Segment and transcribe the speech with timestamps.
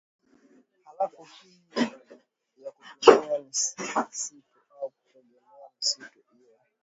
[0.83, 1.61] halafu hii
[2.57, 3.83] ya kutumia misitu
[4.81, 6.57] au kutegemea misitu iwe